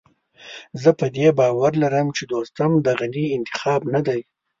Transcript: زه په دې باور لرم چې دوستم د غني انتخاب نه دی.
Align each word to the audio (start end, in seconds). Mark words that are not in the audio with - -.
زه 0.81 0.89
په 0.99 1.05
دې 1.15 1.27
باور 1.39 1.71
لرم 1.83 2.07
چې 2.17 2.23
دوستم 2.33 2.71
د 2.85 2.87
غني 2.99 3.25
انتخاب 3.37 3.81
نه 3.93 4.01
دی. 4.07 4.21